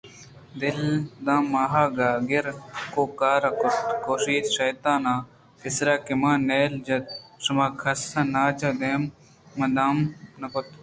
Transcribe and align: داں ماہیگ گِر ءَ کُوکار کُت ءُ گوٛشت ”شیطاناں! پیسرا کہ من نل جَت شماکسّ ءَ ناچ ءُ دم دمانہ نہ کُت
داں 1.25 1.41
ماہیگ 1.51 1.97
گِر 2.29 2.45
ءَ 2.51 2.61
کُوکار 2.93 3.41
کُت 3.59 3.77
ءُ 3.91 3.99
گوٛشت 4.03 4.45
”شیطاناں! 4.55 5.19
پیسرا 5.59 5.95
کہ 6.05 6.13
من 6.21 6.37
نل 6.47 6.73
جَت 6.85 7.05
شماکسّ 7.43 8.01
ءَ 8.19 8.31
ناچ 8.33 8.59
ءُ 8.69 8.77
دم 8.79 9.01
دمانہ 9.51 9.85
نہ 10.39 10.47
کُت 10.53 10.67